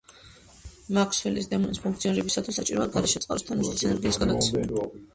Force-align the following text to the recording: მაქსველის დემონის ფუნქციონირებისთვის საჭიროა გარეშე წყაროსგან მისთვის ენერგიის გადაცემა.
მაქსველის 0.97 1.51
დემონის 1.51 1.83
ფუნქციონირებისთვის 1.85 2.51
საჭიროა 2.63 2.91
გარეშე 2.99 3.25
წყაროსგან 3.29 3.65
მისთვის 3.65 3.89
ენერგიის 3.91 4.23
გადაცემა. 4.27 4.87